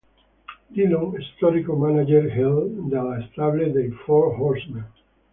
[0.75, 4.87] Dillon, storico manager heel della stable dei Four Horsemen.